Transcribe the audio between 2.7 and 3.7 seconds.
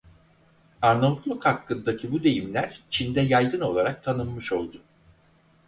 Çin'de yaygın